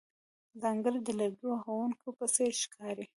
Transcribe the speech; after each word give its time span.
ځانګړی 0.61 0.99
د 1.03 1.09
لرګیو 1.19 1.51
وهونکو 1.53 2.07
په 2.17 2.25
څېر 2.35 2.51
ښکارې. 2.63 3.05